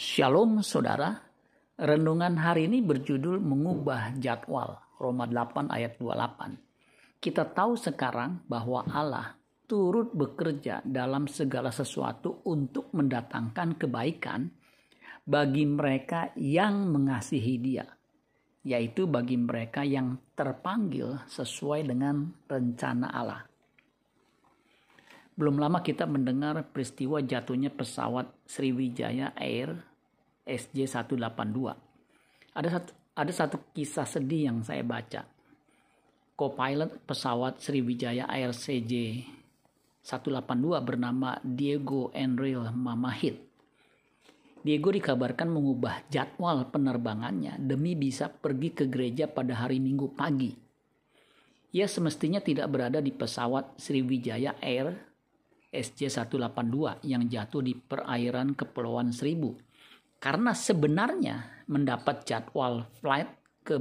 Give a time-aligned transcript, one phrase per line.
[0.00, 1.12] Shalom saudara,
[1.76, 7.20] renungan hari ini berjudul mengubah jadwal Roma 8 ayat 28.
[7.20, 9.36] Kita tahu sekarang bahwa Allah
[9.68, 14.48] turut bekerja dalam segala sesuatu untuk mendatangkan kebaikan
[15.20, 17.84] bagi mereka yang mengasihi dia,
[18.64, 23.44] yaitu bagi mereka yang terpanggil sesuai dengan rencana Allah.
[25.36, 29.89] Belum lama kita mendengar peristiwa jatuhnya pesawat Sriwijaya Air
[30.46, 31.58] SJ182.
[32.56, 35.28] Ada satu ada satu kisah sedih yang saya baca.
[36.38, 39.24] Co-pilot pesawat Sriwijaya Air CJ
[40.00, 43.36] 182 bernama Diego Enril Mamahit.
[44.60, 50.52] Diego dikabarkan mengubah jadwal penerbangannya demi bisa pergi ke gereja pada hari Minggu pagi.
[51.76, 54.96] Ia semestinya tidak berada di pesawat Sriwijaya Air
[55.70, 59.54] SJ182 yang jatuh di perairan Kepulauan Seribu.
[60.20, 63.32] Karena sebenarnya mendapat jadwal flight
[63.64, 63.80] ke,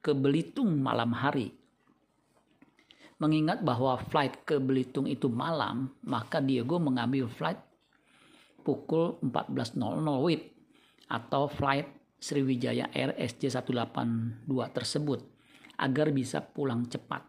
[0.00, 1.52] ke Belitung malam hari.
[3.20, 7.60] Mengingat bahwa flight ke Belitung itu malam, maka Diego mengambil flight
[8.64, 10.42] pukul 14.00 WIB
[11.12, 11.86] atau flight
[12.16, 15.20] Sriwijaya Air SJ182 tersebut
[15.76, 17.20] agar bisa pulang cepat.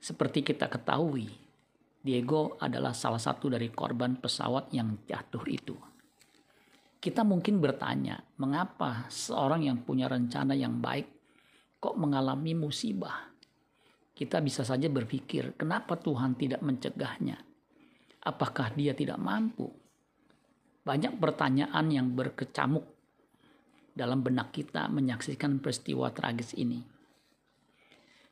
[0.00, 1.28] Seperti kita ketahui,
[2.00, 5.89] Diego adalah salah satu dari korban pesawat yang jatuh itu.
[7.00, 11.08] Kita mungkin bertanya, mengapa seorang yang punya rencana yang baik
[11.80, 13.32] kok mengalami musibah?
[14.12, 17.40] Kita bisa saja berpikir, kenapa Tuhan tidak mencegahnya?
[18.20, 19.72] Apakah dia tidak mampu?
[20.84, 22.84] Banyak pertanyaan yang berkecamuk
[23.96, 26.84] dalam benak kita menyaksikan peristiwa tragis ini.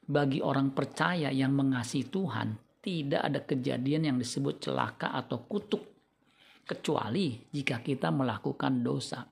[0.04, 2.52] Bagi orang percaya yang mengasihi Tuhan,
[2.84, 5.97] tidak ada kejadian yang disebut celaka atau kutuk
[6.68, 9.24] kecuali jika kita melakukan dosa.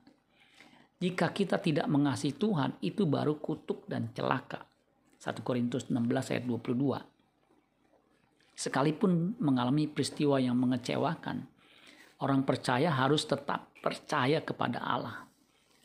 [0.96, 4.64] Jika kita tidak mengasihi Tuhan, itu baru kutuk dan celaka.
[5.20, 8.56] 1 Korintus 16 ayat 22.
[8.56, 11.44] Sekalipun mengalami peristiwa yang mengecewakan,
[12.24, 15.28] orang percaya harus tetap percaya kepada Allah.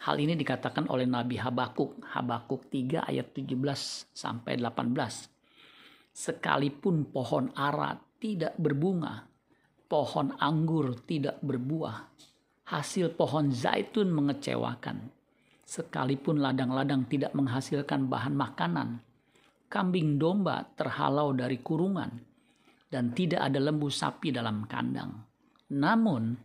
[0.08, 3.60] Hal ini dikatakan oleh Nabi Habakuk, Habakuk 3 ayat 17
[4.16, 5.32] sampai 18
[6.12, 9.31] sekalipun pohon ara tidak berbunga,
[9.92, 12.08] pohon anggur tidak berbuah,
[12.72, 15.12] hasil pohon zaitun mengecewakan,
[15.68, 19.04] sekalipun ladang-ladang tidak menghasilkan bahan makanan,
[19.68, 22.08] kambing domba terhalau dari kurungan,
[22.88, 25.12] dan tidak ada lembu sapi dalam kandang.
[25.76, 26.40] Namun,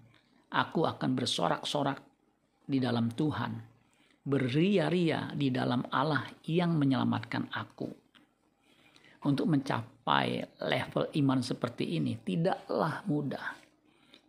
[0.51, 2.03] aku akan bersorak-sorak
[2.67, 3.63] di dalam Tuhan,
[4.27, 7.87] beria-ria di dalam Allah yang menyelamatkan aku
[9.23, 9.47] untuk
[10.07, 13.59] mencapai level iman seperti ini tidaklah mudah.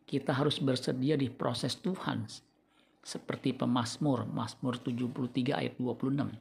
[0.10, 2.26] Kita harus bersedia di proses Tuhan.
[3.06, 6.34] Seperti pemazmur, Mazmur 73 ayat 26.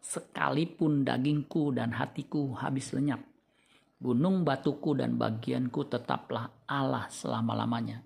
[0.00, 3.20] Sekalipun dagingku dan hatiku habis lenyap,
[4.00, 8.00] gunung batuku dan bagianku tetaplah Allah selama-lamanya.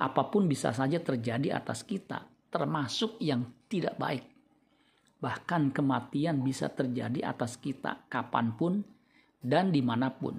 [0.00, 4.24] Apa pun bisa saja terjadi atas kita, termasuk yang tidak baik
[5.18, 8.86] bahkan kematian bisa terjadi atas kita kapan pun
[9.42, 10.38] dan di mana pun.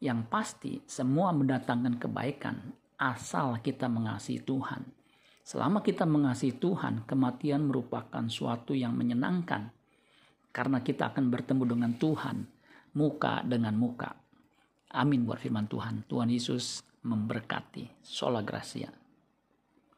[0.00, 2.56] Yang pasti semua mendatangkan kebaikan
[2.96, 4.84] asal kita mengasihi Tuhan.
[5.44, 9.72] Selama kita mengasihi Tuhan, kematian merupakan suatu yang menyenangkan.
[10.52, 12.36] Karena kita akan bertemu dengan Tuhan,
[12.94, 14.14] muka dengan muka.
[14.94, 16.06] Amin buat firman Tuhan.
[16.06, 18.02] Tuhan Yesus memberkati.
[18.02, 18.90] Sola Gracia.